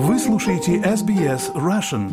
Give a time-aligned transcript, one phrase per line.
[0.00, 2.08] Вы слушаете SBS Russian.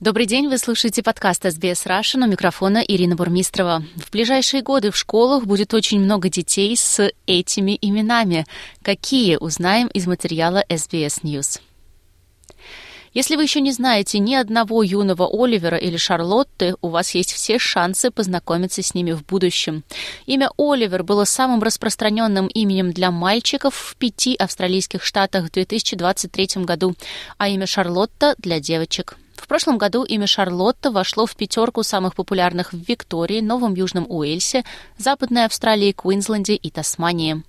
[0.00, 3.84] Добрый день, вы слушаете подкаст SBS Russian у микрофона Ирина Бурмистрова.
[3.96, 8.46] В ближайшие годы в школах будет очень много детей с этими именами.
[8.80, 11.60] Какие, узнаем из материала SBS News.
[13.14, 17.58] Если вы еще не знаете ни одного юного Оливера или Шарлотты, у вас есть все
[17.58, 19.84] шансы познакомиться с ними в будущем.
[20.24, 26.94] Имя Оливер было самым распространенным именем для мальчиков в пяти австралийских штатах в 2023 году,
[27.36, 29.16] а имя Шарлотта для девочек.
[29.52, 34.64] Прошлом году имя Шарлотта вошло в пятерку самых популярных в Виктории, Новом Южном Уэльсе,
[34.96, 37.42] Западной Австралии, Квинсленде и Тасмании.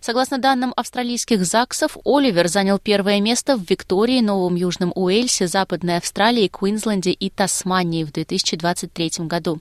[0.00, 6.46] Согласно данным австралийских ЗАГСов, Оливер занял первое место в Виктории, Новом Южном Уэльсе, Западной Австралии,
[6.46, 9.58] Квинсленде и Тасмании в 2023 году.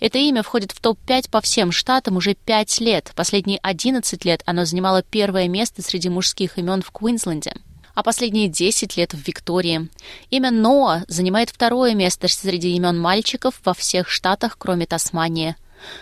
[0.00, 3.12] Это имя входит в топ-5 по всем штатам уже 5 лет.
[3.14, 7.54] Последние 11 лет оно занимало первое место среди мужских имен в Квинсленде
[8.00, 9.90] а последние 10 лет в Виктории.
[10.30, 15.54] Имя Ноа занимает второе место среди имен мальчиков во всех штатах, кроме Тасмании.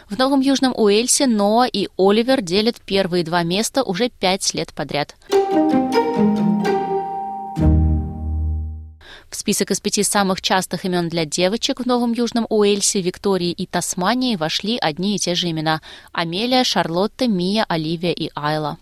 [0.08, 5.16] В Новом Южном Уэльсе Ноа и Оливер делят первые два места уже пять лет подряд.
[9.28, 13.66] В список из пяти самых частых имен для девочек в Новом Южном Уэльсе, Виктории и
[13.66, 15.82] Тасмании вошли одни и те же имена–
[16.12, 18.78] Амелия, Шарлотта, Мия, Оливия и Айла.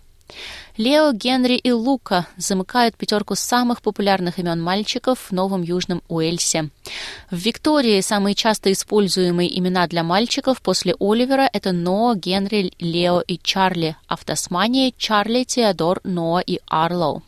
[0.77, 6.71] Лео, Генри и Лука замыкают пятерку самых популярных имен мальчиков в Новом Южном Уэльсе.
[7.31, 13.39] В Виктории самые часто используемые имена для мальчиков после Оливера– это Ноа, Генри, Лео и
[13.43, 17.23] Чарли, а в Тасмании– Чарли, Теодор, Ноа и Арлоу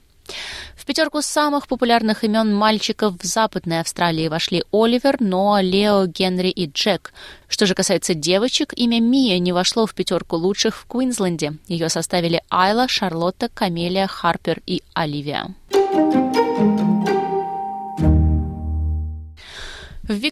[0.88, 7.12] пятерку самых популярных имен мальчиков в Западной Австралии вошли Оливер, Ноа, Лео, Генри и Джек.
[7.46, 11.58] Что же касается девочек, имя Мия не вошло в пятерку лучших в Квинсленде.
[11.68, 15.54] Ее составили Айла, Шарлотта, Камелия, Харпер и Оливия.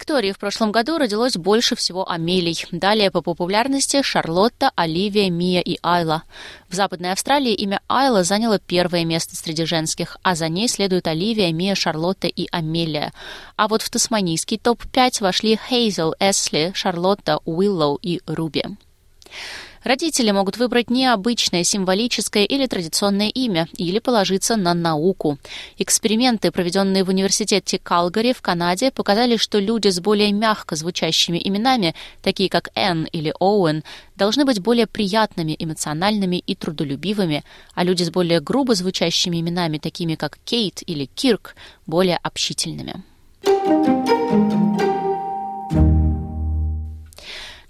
[0.06, 2.64] Виктории в прошлом году родилось больше всего Амелий.
[2.70, 6.22] Далее по популярности Шарлотта, Оливия, Мия и Айла.
[6.68, 11.52] В Западной Австралии имя Айла заняло первое место среди женских, а за ней следуют Оливия,
[11.52, 13.12] Мия, Шарлотта и Амелия.
[13.56, 18.62] А вот в тасманийский топ-5 вошли Хейзел, Эсли, Шарлотта, Уиллоу и Руби.
[19.86, 25.38] Родители могут выбрать необычное, символическое или традиционное имя, или положиться на науку.
[25.78, 31.94] Эксперименты, проведенные в университете Калгари в Канаде, показали, что люди с более мягко звучащими именами,
[32.20, 33.84] такие как Энн или Оуэн,
[34.16, 37.44] должны быть более приятными, эмоциональными и трудолюбивыми,
[37.76, 41.54] а люди с более грубо звучащими именами, такими как Кейт или Кирк,
[41.86, 43.04] более общительными.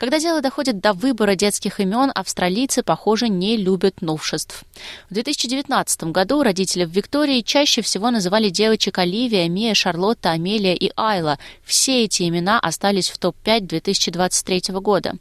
[0.06, 4.62] Когда дело доходит до выбора детских имен, австралийцы, похоже, не любят новшеств.
[5.10, 10.92] В 2019 году родители в Виктории чаще всего называли девочек Оливия, Мия, Шарлотта, Амелия и
[10.94, 11.40] Айла.
[11.64, 15.14] Все эти имена остались в топ-5 2023 года.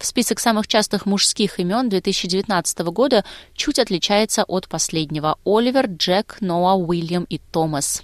[0.00, 3.24] В список самых частых мужских имен 2019 года
[3.54, 8.02] чуть отличается от последнего– Оливер, Джек, Ноа, Уильям и Томас.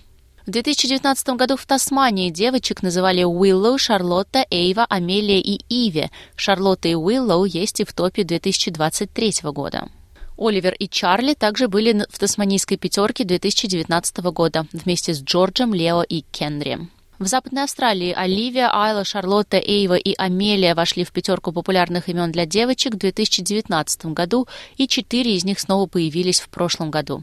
[0.51, 6.11] В 2019 году в Тасмании девочек называли Уиллоу, Шарлотта, Эйва, Амелия и Иви.
[6.35, 9.89] Шарлотта и Уиллоу есть и в топе 2023 года.
[10.37, 16.23] Оливер и Чарли также были в тасманийской пятерке 2019 года вместе с Джорджем, Лео и
[16.33, 16.81] Кенри.
[17.21, 22.47] В Западной Австралии Оливия, Айла, Шарлотта, Эйва и Амелия вошли в пятерку популярных имен для
[22.47, 24.49] девочек в 2019 году,
[24.79, 27.23] и четыре из них снова появились в прошлом году.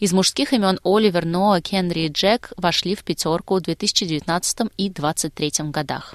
[0.00, 5.52] Из мужских имен Оливер, Ноа, Кенри и Джек вошли в пятерку в 2019 и 2023
[5.68, 6.14] годах.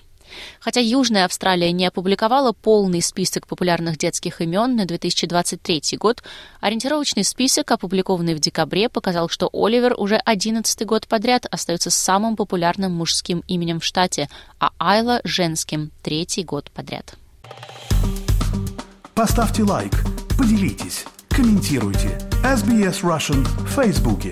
[0.59, 6.23] Хотя Южная Австралия не опубликовала полный список популярных детских имен на 2023 год,
[6.61, 12.91] ориентировочный список, опубликованный в декабре, показал, что Оливер уже 11 год подряд остается самым популярным
[12.93, 14.29] мужским именем в штате,
[14.59, 17.15] а Айла– женским третий год подряд.
[19.15, 19.91] Поставьте лайк,
[20.37, 22.17] поделитесь, комментируйте.
[22.43, 24.31] SBS Russian в Фейсбуке.